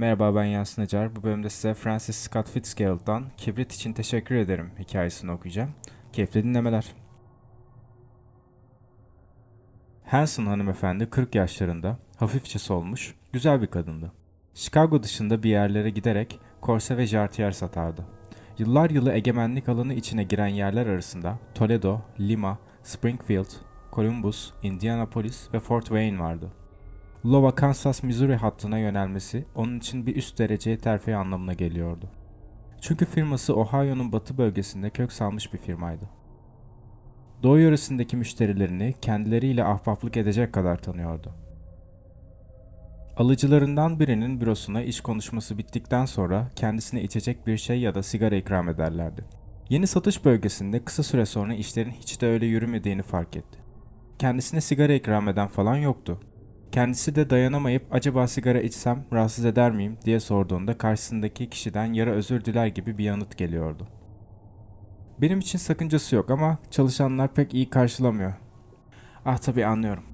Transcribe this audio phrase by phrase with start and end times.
[0.00, 1.16] Merhaba ben Yasin Acar.
[1.16, 5.70] Bu bölümde size Francis Scott Fitzgerald'dan Kibrit için teşekkür ederim hikayesini okuyacağım.
[6.12, 6.94] Keyifli dinlemeler.
[10.04, 14.12] Hanson hanımefendi 40 yaşlarında, hafifçe solmuş, güzel bir kadındı.
[14.54, 18.04] Chicago dışında bir yerlere giderek korse ve jartiyer satardı.
[18.58, 23.50] Yıllar yılı egemenlik alanı içine giren yerler arasında Toledo, Lima, Springfield,
[23.92, 26.59] Columbus, Indianapolis ve Fort Wayne vardı.
[27.24, 32.10] Iowa Kansas Missouri hattına yönelmesi onun için bir üst dereceye terfi anlamına geliyordu.
[32.80, 36.04] Çünkü firması Ohio'nun batı bölgesinde kök salmış bir firmaydı.
[37.42, 41.34] Doğu yöresindeki müşterilerini kendileriyle ahbaplık edecek kadar tanıyordu.
[43.16, 48.68] Alıcılarından birinin bürosuna iş konuşması bittikten sonra kendisine içecek bir şey ya da sigara ikram
[48.68, 49.24] ederlerdi.
[49.68, 53.58] Yeni satış bölgesinde kısa süre sonra işlerin hiç de öyle yürümediğini fark etti.
[54.18, 56.20] Kendisine sigara ikram eden falan yoktu.
[56.72, 62.44] Kendisi de dayanamayıp acaba sigara içsem rahatsız eder miyim diye sorduğunda karşısındaki kişiden yara özür
[62.44, 63.88] diler gibi bir yanıt geliyordu.
[65.20, 68.34] Benim için sakıncası yok ama çalışanlar pek iyi karşılamıyor.
[69.24, 70.04] Ah tabii anlıyorum.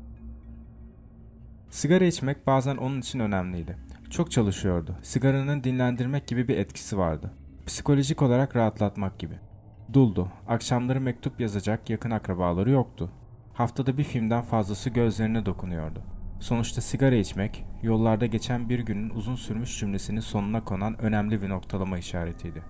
[1.70, 3.76] Sigara içmek bazen onun için önemliydi.
[4.10, 4.96] Çok çalışıyordu.
[5.02, 7.34] Sigaranın dinlendirmek gibi bir etkisi vardı.
[7.66, 9.34] Psikolojik olarak rahatlatmak gibi.
[9.92, 10.28] Duldu.
[10.48, 13.10] Akşamları mektup yazacak yakın akrabaları yoktu.
[13.54, 16.15] Haftada bir filmden fazlası gözlerine dokunuyordu.
[16.40, 21.98] Sonuçta sigara içmek, yollarda geçen bir günün uzun sürmüş cümlesinin sonuna konan önemli bir noktalama
[21.98, 22.62] işaretiydi.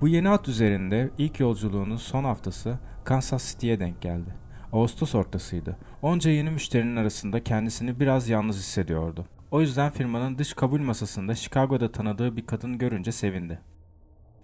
[0.00, 4.34] Bu yeni at üzerinde ilk yolculuğunun son haftası Kansas City'ye denk geldi.
[4.72, 5.76] Ağustos ortasıydı.
[6.02, 9.26] Onca yeni müşterinin arasında kendisini biraz yalnız hissediyordu.
[9.50, 13.58] O yüzden firmanın dış kabul masasında Chicago'da tanıdığı bir kadın görünce sevindi.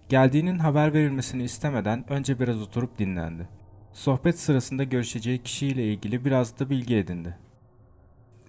[0.09, 3.47] Geldiğinin haber verilmesini istemeden önce biraz oturup dinlendi.
[3.93, 7.37] Sohbet sırasında görüşeceği kişiyle ilgili biraz da bilgi edindi.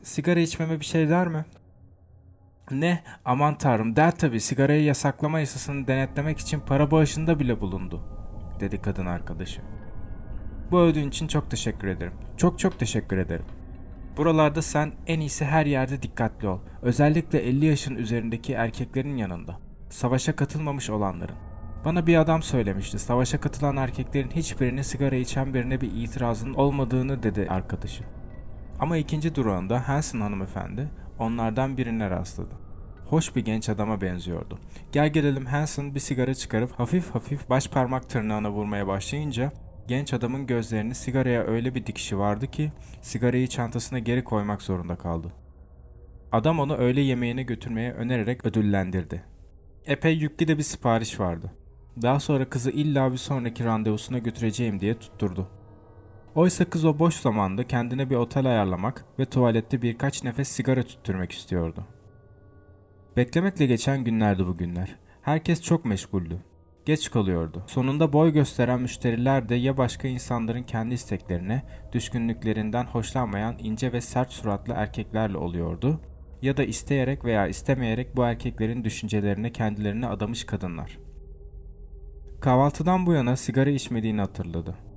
[0.03, 1.45] Sigara içmeme bir şey der mi?
[2.70, 3.03] Ne?
[3.25, 8.03] Aman tanrım der tabi sigarayı yasaklama yasasını denetlemek için para bağışında bile bulundu,
[8.61, 9.61] dedi kadın arkadaşı.
[10.71, 12.12] Bu ödün için çok teşekkür ederim.
[12.37, 13.44] Çok çok teşekkür ederim.
[14.16, 16.59] Buralarda sen en iyisi her yerde dikkatli ol.
[16.82, 19.59] Özellikle 50 yaşın üzerindeki erkeklerin yanında.
[19.91, 21.37] Savaşa katılmamış olanların.
[21.84, 22.99] Bana bir adam söylemişti.
[22.99, 28.05] Savaşa katılan erkeklerin hiçbirinin sigara içen birine bir itirazın olmadığını dedi arkadaşı.
[28.81, 32.55] Ama ikinci durağında Hanson hanımefendi onlardan birine rastladı.
[33.07, 34.59] Hoş bir genç adama benziyordu.
[34.93, 39.53] Gel gelelim Hanson bir sigara çıkarıp hafif hafif baş parmak tırnağına vurmaya başlayınca
[39.89, 45.33] genç adamın gözlerini sigaraya öyle bir dikişi vardı ki sigarayı çantasına geri koymak zorunda kaldı.
[46.33, 49.23] Adam onu öğle yemeğine götürmeye önererek ödüllendirdi.
[49.87, 51.53] Epey yüklü de bir sipariş vardı.
[52.03, 55.49] Daha sonra kızı illa bir sonraki randevusuna götüreceğim diye tutturdu.
[56.35, 61.33] Oysa kız o boş zamanda kendine bir otel ayarlamak ve tuvalette birkaç nefes sigara tüttürmek
[61.33, 61.85] istiyordu.
[63.17, 64.97] Beklemekle geçen günlerdi bu günler.
[65.23, 66.39] Herkes çok meşguldü.
[66.85, 67.63] Geç kalıyordu.
[67.67, 74.33] Sonunda boy gösteren müşteriler de ya başka insanların kendi isteklerine, düşkünlüklerinden hoşlanmayan ince ve sert
[74.33, 76.01] suratlı erkeklerle oluyordu
[76.43, 80.99] ya da isteyerek veya istemeyerek bu erkeklerin düşüncelerine kendilerini adamış kadınlar.
[82.41, 84.90] Kahvaltıdan bu yana sigara içmediğini hatırladı.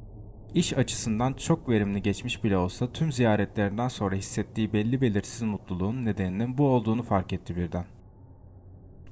[0.54, 6.58] İş açısından çok verimli geçmiş bile olsa tüm ziyaretlerinden sonra hissettiği belli belirsiz mutluluğun nedeninin
[6.58, 7.86] bu olduğunu fark etti birden.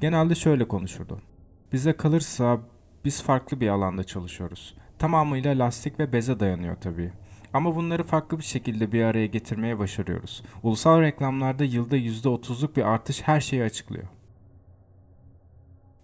[0.02, 1.22] Genelde şöyle konuşurdu.
[1.74, 2.60] Bize kalırsa
[3.06, 4.76] biz farklı bir alanda çalışıyoruz.
[5.00, 7.12] Tamamıyla lastik ve beze dayanıyor tabii.
[7.54, 10.44] Ama bunları farklı bir şekilde bir araya getirmeye başarıyoruz.
[10.64, 14.08] Ulusal reklamlarda yılda %30'luk bir artış her şeyi açıklıyor.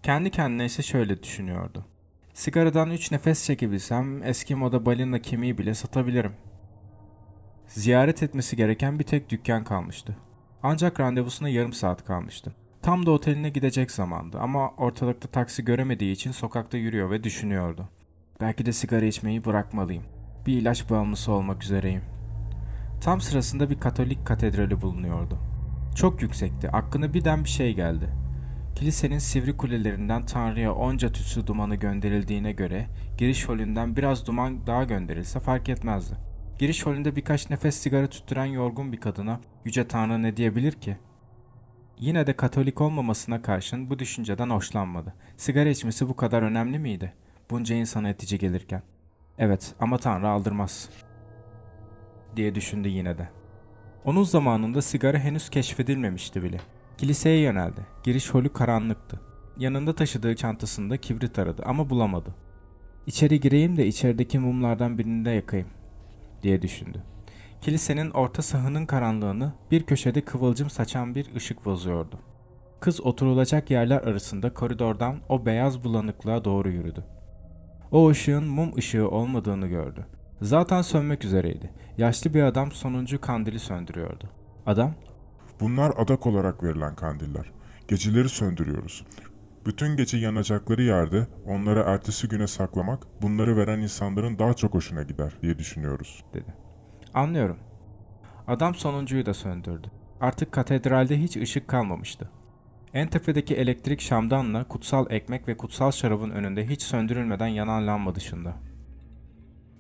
[0.04, 1.86] Kendi kendine ise şöyle düşünüyordu.
[2.38, 6.32] Sigaradan 3 nefes çekebilsem eski moda balina kemiği bile satabilirim.
[7.68, 10.18] Ziyaret etmesi gereken bir tek dükkan kalmıştı.
[10.64, 12.56] Ancak randevusuna yarım saat kalmıştı.
[12.82, 17.90] Tam da oteline gidecek zamandı ama ortalıkta taksi göremediği için sokakta yürüyor ve düşünüyordu.
[18.42, 20.04] Belki de sigara içmeyi bırakmalıyım.
[20.46, 22.04] Bir ilaç bağımlısı olmak üzereyim.
[23.02, 25.38] Tam sırasında bir Katolik katedrali bulunuyordu.
[25.96, 26.70] Çok yüksekti.
[26.70, 28.10] Aklına birden bir şey geldi.
[28.78, 32.88] Kilisenin sivri kulelerinden Tanrı'ya onca tütsü dumanı gönderildiğine göre
[33.18, 36.16] giriş holünden biraz duman daha gönderilse fark etmezdi.
[36.60, 40.98] Giriş holünde birkaç nefes sigara tüttüren yorgun bir kadına Yüce Tanrı ne diyebilir ki?
[42.00, 45.14] Yine de Katolik olmamasına karşın bu düşünceden hoşlanmadı.
[45.38, 47.14] Sigara içmesi bu kadar önemli miydi?
[47.50, 48.82] Bunca insana etici gelirken.
[49.38, 50.90] Evet ama Tanrı aldırmaz.
[52.36, 53.30] Diye düşündü yine de.
[54.06, 56.58] Onun zamanında sigara henüz keşfedilmemişti bile.
[56.98, 57.82] Kiliseye yöneldi.
[58.04, 59.20] Giriş holü karanlıktı.
[59.58, 62.36] Yanında taşıdığı çantasında kibrit aradı ama bulamadı.
[63.08, 65.68] İçeri gireyim de içerideki mumlardan birini de yakayım
[66.44, 67.04] diye düşündü.
[67.62, 72.20] Kilisenin orta sahının karanlığını bir köşede kıvılcım saçan bir ışık bozuyordu.
[72.80, 77.04] Kız oturulacak yerler arasında koridordan o beyaz bulanıklığa doğru yürüdü.
[77.92, 80.06] O ışığın mum ışığı olmadığını gördü.
[80.42, 81.72] Zaten sönmek üzereydi.
[81.98, 84.30] Yaşlı bir adam sonuncu kandili söndürüyordu.
[84.66, 84.94] Adam,
[85.60, 87.52] Bunlar adak olarak verilen kandiller.
[87.88, 89.06] Geceleri söndürüyoruz.
[89.66, 95.34] Bütün gece yanacakları yerde onları ertesi güne saklamak bunları veren insanların daha çok hoşuna gider
[95.42, 96.24] diye düşünüyoruz.
[96.34, 96.54] dedi.
[97.14, 97.58] Anlıyorum.
[98.48, 99.88] Adam sonuncuyu da söndürdü.
[100.22, 102.30] Artık katedralde hiç ışık kalmamıştı.
[102.94, 108.56] En tepedeki elektrik şamdanla kutsal ekmek ve kutsal şarabın önünde hiç söndürülmeden yanan lamba dışında,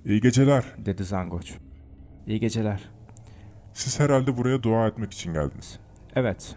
[0.05, 0.63] İyi geceler.
[0.85, 1.53] dedi Zangoç.
[2.27, 2.89] İyi geceler.
[3.77, 5.79] Siz herhalde buraya dua etmek için geldiniz.
[6.15, 6.55] Evet.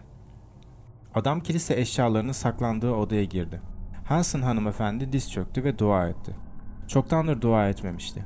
[1.14, 3.60] Adam kilise eşyalarının saklandığı odaya girdi.
[4.04, 6.36] Hanson hanımefendi diz çöktü ve dua etti.
[6.88, 8.24] Çoktandır dua etmemişti.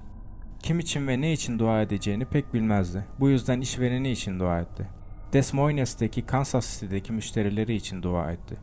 [0.63, 3.05] Kim için ve ne için dua edeceğini pek bilmezdi.
[3.21, 4.89] Bu yüzden işvereni için dua etti.
[5.33, 8.57] Des Moines'teki Kansas City'deki müşterileri için dua etti.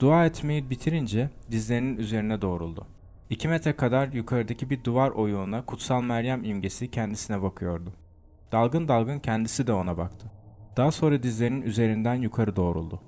[0.00, 2.86] Dua etmeyi bitirince dizlerinin üzerine doğruldu.
[3.30, 7.92] İki metre kadar yukarıdaki bir duvar oyuğuna kutsal Meryem imgesi kendisine bakıyordu.
[8.52, 10.26] Dalgın dalgın kendisi de ona baktı.
[10.76, 13.00] Daha sonra dizlerinin üzerinden yukarı doğruldu.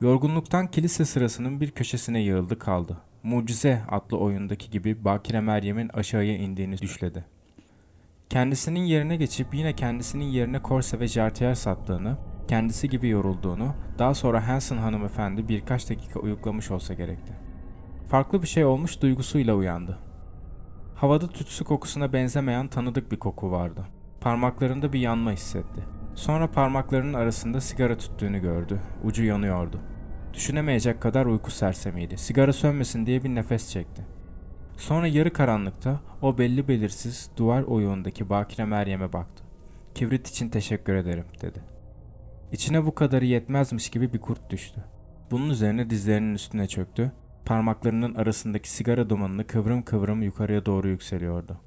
[0.00, 2.96] Yorgunluktan kilise sırasının bir köşesine yığıldı kaldı.
[3.22, 7.24] Mucize adlı oyundaki gibi Bakire Meryem'in aşağıya indiğini düşledi.
[8.30, 12.18] Kendisinin yerine geçip yine kendisinin yerine korse ve jartiyer sattığını,
[12.48, 17.32] kendisi gibi yorulduğunu, daha sonra Hanson hanımefendi birkaç dakika uyuklamış olsa gerekti.
[18.08, 19.98] Farklı bir şey olmuş duygusuyla uyandı.
[20.94, 23.86] Havada tütsü kokusuna benzemeyen tanıdık bir koku vardı.
[24.22, 25.80] Parmaklarında bir yanma hissetti.
[26.14, 28.80] Sonra parmaklarının arasında sigara tüttüğünü gördü.
[29.04, 29.80] Ucu yanıyordu.
[30.34, 32.18] Düşünemeyecek kadar uyku sersemiydi.
[32.18, 34.06] Sigara sönmesin diye bir nefes çekti.
[34.76, 39.44] Sonra yarı karanlıkta o belli belirsiz duvar oyuğundaki Bakire Meryem'e baktı.
[39.94, 41.62] Kibrit için teşekkür ederim dedi.
[42.52, 44.84] İçine bu kadarı yetmezmiş gibi bir kurt düştü.
[45.30, 47.12] Bunun üzerine dizlerinin üstüne çöktü.
[47.44, 51.60] Parmaklarının arasındaki sigara dumanını kıvrım kıvrım yukarıya doğru yükseliyordu.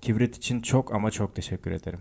[0.00, 2.00] Kibrit için çok ama çok teşekkür ederim